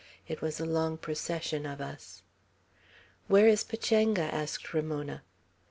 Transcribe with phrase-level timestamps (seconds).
[0.27, 2.23] It was a long procession of us."
[3.27, 5.21] "Where is Pachanga?" asked Ramona.